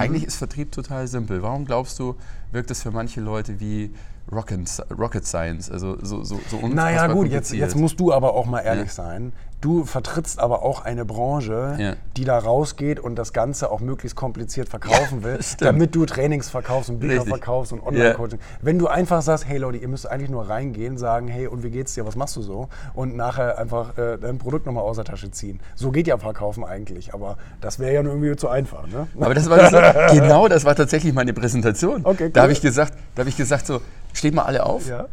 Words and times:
Eigentlich 0.00 0.24
ist 0.24 0.36
Vertrieb 0.36 0.72
total 0.72 1.06
simpel. 1.08 1.42
Warum 1.42 1.64
glaubst 1.64 1.98
du, 1.98 2.16
wirkt 2.52 2.70
es 2.70 2.82
für 2.82 2.90
manche 2.90 3.20
Leute 3.20 3.60
wie 3.60 3.92
Rocket, 4.30 4.68
Rocket 4.96 5.26
Science? 5.26 5.70
Also 5.70 5.96
so, 6.02 6.24
so, 6.24 6.40
so 6.48 6.66
Naja, 6.68 7.06
gut, 7.08 7.28
jetzt, 7.28 7.52
jetzt 7.52 7.76
musst 7.76 8.00
du 8.00 8.12
aber 8.12 8.34
auch 8.34 8.46
mal 8.46 8.60
ehrlich 8.60 8.88
Ja. 8.88 8.92
sein. 8.92 9.32
Du 9.64 9.84
vertrittst 9.86 10.40
aber 10.40 10.62
auch 10.62 10.84
eine 10.84 11.06
Branche, 11.06 11.76
Ja. 11.78 11.94
die 12.18 12.24
da 12.26 12.38
rausgeht 12.38 13.00
und 13.00 13.16
das 13.16 13.32
Ganze 13.32 13.70
auch 13.70 13.80
möglichst 13.80 14.14
kompliziert 14.14 14.68
verkaufen 14.68 15.22
will, 15.24 15.38
das 15.38 15.52
stimmt. 15.52 15.62
damit 15.70 15.94
du 15.94 16.04
Trainings 16.04 16.50
verkaufst 16.50 16.90
und 16.90 16.98
Bücher 17.00 17.14
Richtig. 17.14 17.30
verkaufst 17.30 17.72
und 17.72 17.82
Online-Coaching. 17.82 18.38
Wenn 18.60 18.78
du 18.78 18.88
einfach 18.88 19.22
sagst, 19.22 19.48
hey 19.48 19.56
Leute, 19.56 19.78
ihr 19.78 19.88
müsst 19.88 20.06
eigentlich 20.10 20.28
nur 20.28 20.46
reingehen, 20.50 20.98
sagen, 20.98 21.28
hey, 21.28 21.46
und 21.46 21.62
wie 21.62 21.70
geht's 21.70 21.94
dir, 21.94 22.04
was 22.04 22.14
machst 22.14 22.36
du 22.36 22.42
so? 22.42 22.68
Und 22.92 23.16
nachher 23.16 23.56
einfach 23.58 23.96
äh, 23.96 24.18
dein 24.18 24.36
Produkt 24.36 24.66
nochmal 24.66 24.84
aus 24.84 24.96
der 24.96 25.06
Tasche 25.06 25.30
ziehen. 25.30 25.60
So 25.74 25.90
geht 25.92 26.06
ja 26.08 26.18
Verkaufen 26.18 26.62
eigentlich, 26.62 27.14
aber 27.14 27.38
das 27.62 27.78
wäre 27.78 27.94
ja 27.94 28.02
nur 28.02 28.12
irgendwie 28.12 28.36
zu 28.36 28.48
einfach. 28.50 28.86
Ne? 28.86 29.06
Aber 29.18 29.32
das 29.32 29.48
war 29.48 29.56
das, 29.56 29.72
genau, 30.12 30.46
das 30.46 30.66
war 30.66 30.74
tatsächlich 30.74 31.14
meine 31.14 31.32
Präsentation. 31.32 32.02
Okay, 32.04 32.28
Da 32.30 32.40
cool. 32.40 32.42
habe 32.42 32.52
ich 32.52 32.60
gesagt, 32.60 32.92
da 33.14 33.20
habe 33.20 33.30
ich 33.30 33.36
gesagt 33.38 33.66
so, 33.66 33.80
steht 34.12 34.34
mal 34.34 34.42
alle 34.42 34.66
auf. 34.66 34.86
Ja. 34.86 35.06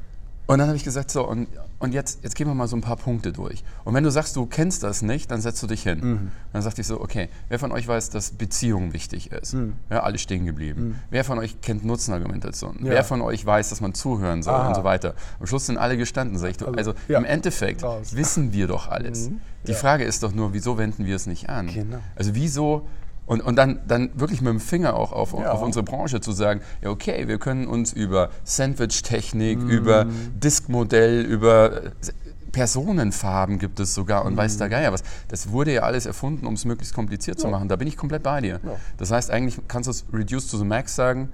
Und 0.48 0.58
dann 0.60 0.68
habe 0.68 0.76
ich 0.76 0.84
gesagt 0.84 1.10
so 1.10 1.26
und, 1.26 1.48
und 1.82 1.94
jetzt, 1.94 2.24
jetzt 2.24 2.36
gehen 2.36 2.48
wir 2.48 2.54
mal 2.54 2.68
so 2.68 2.76
ein 2.78 2.82
paar 2.82 2.96
Punkte 2.96 3.34
durch. 3.34 3.64
Und 3.84 3.94
wenn 3.94 4.04
du 4.04 4.10
sagst, 4.12 4.36
du 4.36 4.46
kennst 4.46 4.84
das 4.84 5.02
nicht, 5.02 5.30
dann 5.32 5.42
setzt 5.42 5.62
du 5.64 5.68
dich 5.68 5.84
hin. 5.84 6.00
Mhm. 6.02 6.32
Dann 6.54 6.62
sagte 6.62 6.82
ich 6.82 6.88
so, 6.88 7.02
okay, 7.02 7.28
wer 7.50 7.60
von 7.60 7.72
euch 7.72 7.88
weiß, 7.88 8.10
dass 8.12 8.32
Beziehung 8.32 8.94
wichtig 8.94 9.32
ist? 9.32 9.54
Mhm. 9.54 9.74
Ja, 9.90 10.04
alle 10.04 10.18
stehen 10.18 10.46
geblieben. 10.46 11.00
Wer 11.10 11.24
von 11.24 11.40
euch 11.40 11.60
kennt 11.62 11.84
Nutzenargumentation? 11.84 12.78
Ja. 12.84 12.92
Wer 12.92 13.04
von 13.04 13.22
euch 13.22 13.46
weiß, 13.46 13.70
dass 13.70 13.82
man 13.82 13.94
zuhören 13.94 14.44
soll 14.44 14.54
Aha. 14.54 14.68
und 14.70 14.76
so 14.76 14.84
weiter? 14.84 15.16
Am 15.40 15.48
Schluss 15.48 15.66
sind 15.66 15.78
alle 15.78 15.98
gestanden. 15.98 16.38
Sag 16.38 16.52
ich, 16.52 16.58
du, 16.58 16.66
Also, 16.68 16.92
also 16.92 16.94
ja. 17.08 17.18
im 17.18 17.26
Endeffekt 17.26 17.84
Raus. 17.84 18.16
wissen 18.16 18.54
wir 18.54 18.68
doch 18.68 18.88
alles. 18.90 19.30
Die 19.68 19.72
Ja. 19.72 19.78
Frage 19.78 20.04
ist 20.04 20.24
doch 20.24 20.34
nur, 20.34 20.54
wieso 20.54 20.78
wenden 20.78 21.06
wir 21.06 21.16
es 21.16 21.28
nicht 21.28 21.50
an? 21.50 21.68
Genau. 21.68 21.98
Also 22.16 22.34
wieso 22.36 22.88
und, 23.32 23.42
und 23.42 23.56
dann, 23.56 23.80
dann 23.88 24.10
wirklich 24.14 24.42
mit 24.42 24.50
dem 24.50 24.60
Finger 24.60 24.96
auch 24.96 25.12
auf, 25.14 25.32
Ja. 25.34 25.52
auf 25.52 25.62
unsere 25.62 25.84
Branche 25.84 26.20
zu 26.20 26.34
sagen, 26.34 26.60
ja 26.82 26.90
okay, 26.90 27.28
wir 27.30 27.38
können 27.40 27.66
uns 27.68 27.94
über 27.94 28.30
Sandwich-Technik, 28.44 29.58
Mhm. 29.60 29.70
über 29.70 30.06
Diskmodell, 30.44 31.22
über 31.22 31.84
äh, 31.86 31.92
Personenfarben 32.52 33.58
gibt 33.60 33.80
es 33.80 33.94
sogar 33.94 34.26
und 34.26 34.36
weiß 34.36 34.58
der 34.58 34.68
Mhm. 34.68 34.72
Geier 34.72 34.92
was. 34.92 35.04
Das 35.30 35.52
wurde 35.52 35.74
ja 35.74 35.82
alles 35.84 36.06
erfunden, 36.06 36.46
um 36.46 36.56
es 36.56 36.66
möglichst 36.66 36.94
kompliziert 36.94 37.40
zu 37.40 37.48
machen. 37.48 37.70
Da 37.70 37.78
bin 37.78 37.88
ich 37.88 37.96
komplett 37.96 38.24
bei 38.24 38.42
dir. 38.42 38.60
Ja. 38.64 38.76
Das 38.98 39.10
heißt, 39.12 39.32
eigentlich 39.32 39.60
kannst 39.70 39.88
du 39.88 39.92
es 39.92 40.04
reduce 40.12 40.48
to 40.48 40.58
the 40.58 40.66
max 40.66 40.96
sagen, 40.96 41.32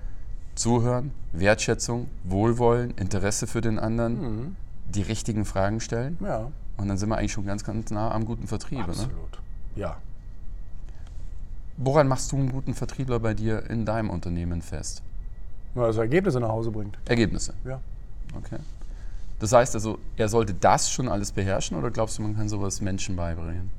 zuhören, 0.53 1.11
Wertschätzung, 1.33 2.07
Wohlwollen, 2.23 2.91
Interesse 2.97 3.47
für 3.47 3.61
den 3.61 3.79
anderen, 3.79 4.13
Mhm. 4.21 4.55
die 4.93 5.01
richtigen 5.01 5.45
Fragen 5.45 5.79
stellen 5.79 6.17
Ja, 6.21 6.51
und 6.77 6.87
dann 6.87 6.97
sind 6.97 7.09
wir 7.09 7.17
eigentlich 7.17 7.31
schon 7.33 7.45
ganz, 7.47 7.63
ganz 7.63 7.89
nah 7.89 8.11
am 8.11 8.25
guten 8.25 8.47
Vertrieb. 8.47 8.79
Ne? 8.79 8.85
absolut. 8.85 9.39
Ja. 9.75 9.97
Woran 11.77 12.07
machst 12.07 12.31
du 12.31 12.37
einen 12.37 12.51
guten 12.51 12.73
Vertriebler 12.73 13.19
bei 13.19 13.35
dir 13.35 13.69
in 13.69 13.85
deinem 13.85 14.09
Unternehmen 14.09 14.61
fest? 14.61 15.03
Nur 15.75 15.85
Also 15.85 16.01
Ergebnisse 16.01 16.39
nach 16.39 16.49
Hause 16.49 16.71
bringt. 16.71 16.97
Ergebnisse. 17.07 17.53
Ja. 17.63 17.79
Okay. 18.35 18.57
Das 19.39 19.53
heißt 19.53 19.75
also, 19.75 19.99
er 20.15 20.27
sollte 20.27 20.55
das 20.55 20.91
schon 20.91 21.07
alles 21.07 21.31
beherrschen 21.31 21.77
oder 21.77 21.91
glaubst 21.91 22.17
du, 22.17 22.23
man 22.23 22.35
kann 22.35 22.49
sowas 22.49 22.81
Menschen 22.81 23.15
beibringen? 23.15 23.69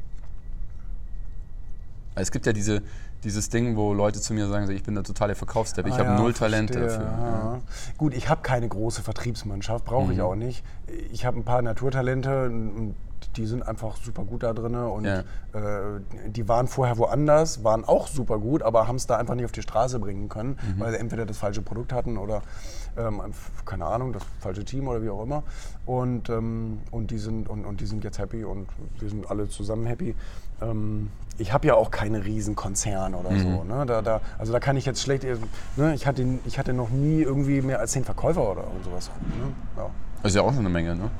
Weil 2.15 2.23
Es 2.23 2.31
gibt 2.31 2.47
ja 2.47 2.53
diese, 2.53 2.83
dieses 3.25 3.49
Ding, 3.51 3.77
wo 3.77 3.93
Leute 3.95 4.21
zu 4.21 4.33
mir 4.33 4.47
sagen, 4.49 4.71
ich 4.71 4.83
bin 4.83 4.95
der 4.95 5.05
totale 5.05 5.35
Verkaufsdepp, 5.35 5.87
ich 5.87 5.95
Ah 5.95 5.99
habe 5.99 6.09
ja, 6.11 6.19
null 6.21 6.33
Talent 6.35 6.71
verstehe, 6.71 6.89
dafür. 6.99 7.07
ja. 7.27 7.59
Gut, 7.97 8.15
ich 8.15 8.29
habe 8.29 8.43
keine 8.43 8.69
große 8.69 9.03
Vertriebsmannschaft, 9.03 9.85
brauche 9.85 10.13
ich 10.13 10.19
Mhm. 10.19 10.25
auch 10.25 10.35
nicht. 10.37 10.65
Ich 11.13 11.25
habe 11.27 11.37
ein 11.39 11.45
paar 11.45 11.63
Naturtalente 11.63 12.47
und 12.47 12.95
die 13.37 13.47
sind 13.47 13.67
einfach 13.67 13.97
super 13.97 14.25
gut 14.25 14.43
da 14.45 14.53
drin 14.53 14.75
und 14.77 15.05
Ja. 15.05 15.21
äh, 15.53 16.01
die 16.29 16.49
waren 16.49 16.67
vorher 16.69 16.97
woanders, 16.99 17.63
waren 17.65 17.85
auch 17.85 18.07
super 18.09 18.39
gut, 18.39 18.63
aber 18.63 18.87
haben 18.89 18.97
es 18.97 19.07
da 19.07 19.17
einfach 19.17 19.35
nicht 19.35 19.45
auf 19.45 19.53
die 19.53 19.63
Straße 19.63 19.99
bringen 19.99 20.29
können, 20.29 20.57
Mhm. 20.77 20.81
weil 20.81 20.93
sie 20.93 20.99
entweder 20.99 21.27
das 21.27 21.37
falsche 21.39 21.63
Produkt 21.63 21.93
hatten 21.93 22.17
oder 22.17 22.43
ähm, 22.97 23.21
keine 23.65 23.85
Ahnung, 23.87 24.13
das 24.13 24.23
falsche 24.41 24.65
Team 24.65 24.89
oder 24.89 25.03
wie 25.03 25.11
auch 25.11 25.23
immer. 25.23 25.45
Und, 25.87 26.29
ähm, 26.31 26.79
und, 26.91 27.11
die 27.13 27.19
sind, 27.19 27.49
und, 27.49 27.65
und 27.65 27.81
die 27.81 27.87
sind 27.87 28.03
jetzt 28.03 28.19
happy 28.19 28.45
und 28.45 28.67
wir 28.99 29.09
sind 29.09 29.31
alle 29.31 29.49
zusammen 29.49 29.87
happy. 29.87 30.17
Ähm, 30.61 31.11
ich 31.37 31.53
habe 31.53 31.69
ja 31.69 31.75
auch 31.75 31.93
keine 31.93 32.25
Riesenkonzern 33.15 33.15
oder 33.15 33.31
Mhm. 33.31 33.69
so. 33.69 33.75
Ne? 33.75 33.87
Da, 33.87 34.03
da, 34.03 34.21
also 34.39 34.53
da 34.53 34.61
kann 34.61 34.77
ich 34.77 34.85
jetzt 34.87 35.01
schlecht, 35.03 35.25
ne? 35.77 35.95
ich, 35.95 36.07
hatte, 36.07 36.25
ich 36.45 36.59
hatte 36.59 36.73
noch 36.73 36.91
nie 36.91 37.23
irgendwie 37.23 37.61
mehr 37.63 37.81
als 37.81 37.93
zehn 37.93 38.05
Verkäufer 38.05 38.51
oder 38.53 38.65
sowas. 38.85 39.11
Ne? 39.39 39.53
Ja. 39.77 39.87
Das 40.23 40.33
ist 40.33 40.37
ja 40.37 40.43
auch 40.43 40.51
schon 40.51 40.61
eine 40.61 40.69
Menge, 40.69 40.95
ne? 40.97 41.11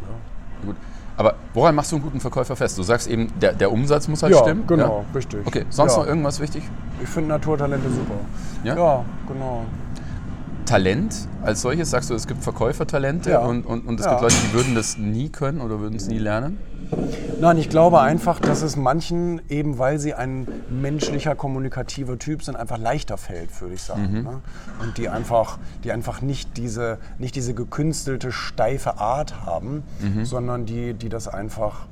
Gut. 0.65 0.77
Aber 1.17 1.35
woran 1.53 1.75
machst 1.75 1.91
du 1.91 1.97
einen 1.97 2.05
guten 2.05 2.21
Verkäufer 2.21 2.55
fest? 2.55 2.79
Du 2.79 2.83
sagst 2.85 3.09
eben, 3.09 3.33
der, 3.41 3.53
der 3.53 3.73
Umsatz 3.73 4.07
muss 4.07 4.23
halt 4.23 4.33
Ja, 4.35 4.41
stimmen. 4.43 4.65
genau, 4.69 5.05
richtig. 5.15 5.45
Okay, 5.47 5.65
sonst 5.69 5.95
Ja. 5.95 6.01
noch 6.01 6.07
irgendwas 6.07 6.39
wichtig? 6.41 6.63
Ich 7.03 7.09
finde 7.09 7.31
Naturtalente 7.31 7.89
super. 7.91 8.15
Ja? 8.63 8.77
Ja, 8.77 9.05
genau. 9.27 9.65
Talent 10.69 11.27
als 11.43 11.63
solches, 11.63 11.91
sagst 11.91 12.11
du, 12.11 12.15
es 12.15 12.27
gibt 12.27 12.43
Verkäufertalente 12.43 13.31
Ja. 13.31 13.39
und, 13.41 13.65
und, 13.65 13.87
und 13.87 13.99
es 13.99 14.05
Ja. 14.07 14.13
gibt 14.13 14.23
Leute, 14.23 14.37
die 14.49 14.53
würden 14.53 14.75
das 14.75 14.99
nie 14.99 15.31
können 15.31 15.61
oder 15.63 15.81
würden 15.81 15.97
es 15.97 16.07
nie 16.09 16.19
lernen? 16.19 16.59
Nein, 17.41 17.57
ich 17.59 17.69
glaube 17.71 18.01
einfach, 18.01 18.39
dass 18.41 18.63
es 18.63 18.77
manchen, 18.77 19.41
eben 19.49 19.79
weil 19.79 19.99
sie 19.99 20.15
ein 20.15 20.47
menschlicher, 20.71 21.35
kommunikativer 21.35 22.19
Typ 22.19 22.43
sind, 22.43 22.57
einfach 22.57 22.79
leichter 22.79 23.17
fällt, 23.19 23.59
würde 23.61 23.75
ich 23.75 23.83
sagen. 23.83 24.09
Mhm. 24.11 24.23
Ne? 24.25 24.41
Und 24.83 24.99
die 24.99 25.09
einfach, 25.09 25.59
die 25.85 25.93
einfach 25.93 26.21
nicht 26.23 26.57
diese, 26.57 26.99
nicht 27.19 27.35
diese 27.35 27.55
gekünstelte, 27.55 28.33
steife 28.33 28.99
Art 28.99 29.47
haben, 29.47 29.83
Mhm. 30.01 30.25
sondern 30.25 30.67
die, 30.67 30.95
die 30.95 31.09
das 31.09 31.29
einfach, 31.29 31.87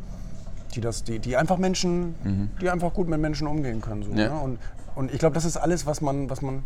die 0.74 0.80
das, 0.82 1.04
die, 1.04 1.18
die 1.18 1.36
einfach 1.36 1.56
Menschen, 1.58 2.14
die 2.60 2.68
einfach 2.70 2.92
gut 2.92 3.08
mit 3.08 3.20
Menschen 3.20 3.46
umgehen 3.46 3.80
können. 3.80 4.02
So, 4.02 4.10
Mhm. 4.12 4.18
Ja. 4.18 4.28
ne? 4.30 4.40
und, 4.40 4.58
und 4.96 5.12
ich 5.12 5.18
glaube, 5.18 5.34
das 5.34 5.44
ist 5.44 5.56
alles, 5.56 5.86
was 5.86 6.00
man, 6.00 6.28
was 6.30 6.42
man, 6.42 6.62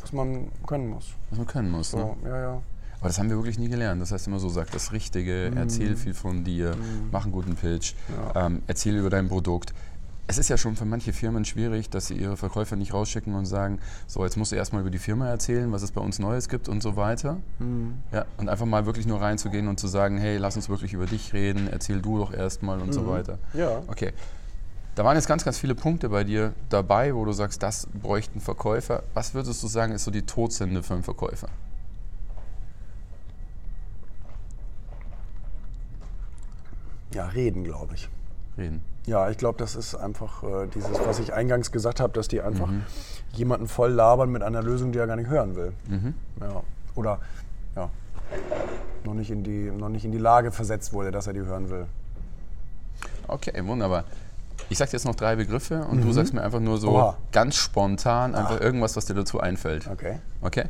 was 0.00 0.12
man 0.12 0.48
können 0.66 0.88
muss. 0.88 1.14
Was 1.30 1.38
man 1.38 1.46
können 1.46 1.70
muss. 1.70 1.92
Ne? 1.94 2.00
So, 2.22 2.28
ja, 2.28 2.40
ja. 2.40 2.62
Aber 3.00 3.08
das 3.08 3.18
haben 3.18 3.28
wir 3.30 3.36
wirklich 3.36 3.58
nie 3.58 3.68
gelernt. 3.68 4.02
Das 4.02 4.10
heißt 4.10 4.26
immer 4.26 4.40
so, 4.40 4.48
sag 4.48 4.70
das 4.72 4.92
Richtige, 4.92 5.50
Mhm. 5.52 5.56
erzähl 5.56 5.94
viel 5.96 6.14
von 6.14 6.42
dir, 6.44 6.76
mach 7.12 7.22
einen 7.24 7.32
guten 7.32 7.54
Pitch, 7.54 7.94
ähm, 8.34 8.62
erzähl 8.66 8.96
über 8.96 9.08
dein 9.10 9.28
Produkt. 9.28 9.72
Es 10.30 10.36
ist 10.36 10.50
ja 10.50 10.58
schon 10.58 10.76
für 10.76 10.84
manche 10.84 11.14
Firmen 11.14 11.46
schwierig, 11.46 11.88
dass 11.88 12.08
sie 12.08 12.14
ihre 12.14 12.36
Verkäufer 12.36 12.76
nicht 12.76 12.92
rausschicken 12.92 13.34
und 13.34 13.46
sagen, 13.46 13.78
so 14.06 14.22
jetzt 14.24 14.36
musst 14.36 14.52
du 14.52 14.56
erstmal 14.56 14.82
über 14.82 14.90
die 14.90 14.98
Firma 14.98 15.26
erzählen, 15.28 15.72
was 15.72 15.80
es 15.82 15.90
bei 15.92 16.02
uns 16.02 16.18
Neues 16.18 16.48
gibt 16.50 16.68
und 16.68 16.82
so 16.82 16.96
weiter. 16.96 17.38
Mhm. 17.60 17.94
Ja, 18.12 18.26
und 18.36 18.48
einfach 18.50 18.66
mal 18.66 18.84
wirklich 18.84 19.06
nur 19.06 19.22
reinzugehen 19.22 19.68
und 19.68 19.80
zu 19.80 19.86
sagen, 19.86 20.18
hey, 20.18 20.36
lass 20.36 20.56
uns 20.56 20.68
wirklich 20.68 20.92
über 20.92 21.06
dich 21.06 21.32
reden, 21.32 21.66
erzähl 21.70 22.02
du 22.02 22.18
doch 22.18 22.32
erstmal 22.34 22.80
und 22.82 22.92
so 22.92 23.06
weiter. 23.06 23.38
Mhm. 23.54 23.60
Ja. 23.60 23.82
Okay. 23.86 24.12
Da 24.98 25.04
waren 25.04 25.14
jetzt 25.14 25.28
ganz, 25.28 25.44
ganz 25.44 25.60
viele 25.60 25.76
Punkte 25.76 26.08
bei 26.08 26.24
dir 26.24 26.54
dabei, 26.70 27.14
wo 27.14 27.24
du 27.24 27.30
sagst, 27.30 27.62
das 27.62 27.86
bräuchten 27.86 28.40
Verkäufer. 28.40 29.04
Was 29.14 29.32
würdest 29.32 29.62
du 29.62 29.68
sagen, 29.68 29.92
ist 29.92 30.02
so 30.02 30.10
die 30.10 30.22
Todsünde 30.26 30.82
für 30.82 30.94
einen 30.94 31.04
Verkäufer? 31.04 31.46
Ja, 37.14 37.26
reden, 37.26 37.62
glaube 37.62 37.94
ich. 37.94 38.08
Reden. 38.56 38.82
Ja, 39.06 39.30
ich 39.30 39.38
glaube, 39.38 39.56
das 39.58 39.76
ist 39.76 39.94
einfach 39.94 40.42
äh, 40.42 40.66
dieses, 40.74 40.98
was 41.06 41.20
ich 41.20 41.32
eingangs 41.32 41.70
gesagt 41.70 42.00
habe, 42.00 42.12
dass 42.12 42.26
die 42.26 42.40
einfach 42.40 42.66
Mhm. 42.66 42.82
jemanden 43.34 43.68
voll 43.68 43.92
labern 43.92 44.32
mit 44.32 44.42
einer 44.42 44.64
Lösung, 44.64 44.90
die 44.90 44.98
er 44.98 45.06
gar 45.06 45.14
nicht 45.14 45.28
hören 45.30 45.54
will. 45.54 45.74
Mhm. 45.88 46.14
Ja. 46.40 46.64
Oder 46.96 47.20
ja, 47.76 47.88
noch 49.04 49.14
nicht, 49.14 49.30
in 49.30 49.44
die, 49.44 49.70
noch 49.70 49.90
nicht 49.90 50.04
in 50.04 50.10
die 50.10 50.18
Lage 50.18 50.50
versetzt 50.50 50.92
wurde, 50.92 51.12
dass 51.12 51.28
er 51.28 51.34
die 51.34 51.42
hören 51.42 51.70
will. 51.70 51.86
Okay, 53.28 53.64
wunderbar. 53.64 54.02
Ich 54.70 54.78
sag 54.78 54.88
dir 54.90 54.92
jetzt 54.94 55.04
noch 55.06 55.14
drei 55.14 55.36
Begriffe 55.36 55.84
und 55.86 56.02
du 56.02 56.12
sagst 56.12 56.34
mir 56.34 56.42
einfach 56.42 56.60
nur 56.60 56.78
so 56.78 56.90
Mhm. 56.90 56.96
Oha. 56.96 57.16
ganz 57.32 57.56
spontan 57.56 58.34
einfach 58.34 58.60
irgendwas, 58.60 58.96
was 58.96 59.06
dir 59.06 59.14
dazu 59.14 59.40
einfällt. 59.40 59.86
Okay. 59.86 60.18
Okay? 60.42 60.64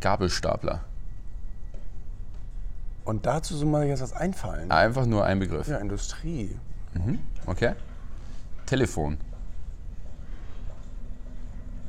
Gabelstapler. 0.00 0.80
Und 3.04 3.26
dazu 3.26 3.54
soll 3.56 3.68
mir 3.68 3.84
jetzt 3.86 4.02
was 4.02 4.12
einfallen. 4.12 4.70
Einfach 4.70 5.06
nur 5.06 5.24
ein 5.24 5.38
Begriff. 5.38 5.68
Ja, 5.68 5.76
Industrie. 5.76 6.56
Mhm. 6.94 7.18
Okay? 7.46 7.74
Telefon. 8.66 9.18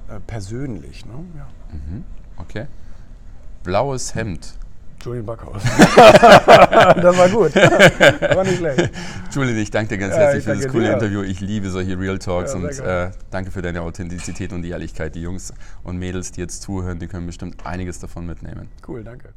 Äh, 0.10 0.20
persönlich, 0.28 1.06
ne? 1.06 1.14
Ja. 1.36 1.48
Okay? 2.38 2.68
Blaues 3.64 4.14
Hemd. 4.14 4.54
Julian 5.06 5.26
Backhaus. 5.26 5.62
das 5.96 7.18
war 7.18 7.30
gut. 7.30 7.56
war 7.56 8.44
nicht 8.44 8.58
schlecht. 8.58 8.90
Julian, 9.32 9.58
ich 9.58 9.70
danke 9.70 9.90
dir 9.90 9.98
ganz 10.00 10.16
herzlich 10.16 10.40
ich 10.40 10.52
für 10.52 10.64
das 10.64 10.72
coole 10.72 10.88
dir. 10.88 10.94
Interview. 10.94 11.22
Ich 11.22 11.42
liebe 11.42 11.70
solche 11.70 12.00
Real 12.00 12.18
Talks 12.18 12.54
Ja, 12.54 12.60
und 12.60 12.80
äh, 12.80 13.12
danke 13.30 13.52
für 13.52 13.62
deine 13.62 13.82
Authentizität 13.82 14.52
und 14.52 14.64
die 14.64 14.70
Ehrlichkeit. 14.70 15.14
Die 15.14 15.22
Jungs 15.22 15.54
und 15.84 15.98
Mädels, 15.98 16.32
die 16.32 16.42
jetzt 16.42 16.64
zuhören, 16.64 16.98
die 16.98 17.08
können 17.08 17.28
bestimmt 17.28 17.66
einiges 17.66 18.00
davon 18.00 18.26
mitnehmen. 18.26 18.68
Cool, 18.88 19.04
danke. 19.04 19.34